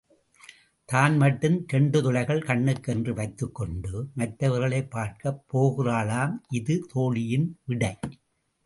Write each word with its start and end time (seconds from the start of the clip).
தான் 0.85 1.17
மட்டும் 1.17 1.65
இரண்டு 1.67 2.01
துளைகள் 2.01 2.41
கண்ணுக்கு 2.41 2.93
என்று 2.93 3.13
வைத்துக் 3.13 3.55
கொண்டு 3.55 4.09
மற்றவர்களைப் 4.15 4.91
பார்க்கப் 4.91 5.43
போகிறாளாம் 5.53 6.35
இது 6.49 6.85
தோழியின் 6.93 7.47
விடை. 7.65 7.93